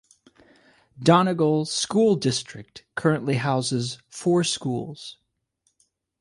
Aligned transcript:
Donegal 0.99 1.65
School 1.65 2.15
District 2.15 2.83
currently 2.95 3.35
houses 3.35 3.99
four 4.09 4.43
schools. 4.43 5.17